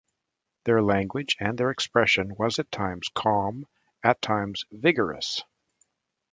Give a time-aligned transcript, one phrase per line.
[0.65, 3.67] Their language and their expression was at times calm,
[4.03, 5.43] at times vigorous.